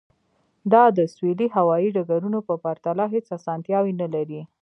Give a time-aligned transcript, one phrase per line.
[0.71, 4.41] دا د سویلي هوایی ډګرونو په پرتله هیڅ اسانتیاوې نلري